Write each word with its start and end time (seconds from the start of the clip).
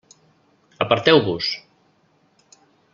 Aparteu-vos! 0.85 1.47